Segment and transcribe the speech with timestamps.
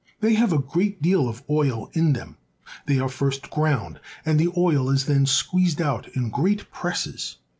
[0.19, 2.37] They have a great deal of oil in them.
[2.87, 7.37] They are first ground, and the oil is then squeezed out in great presses.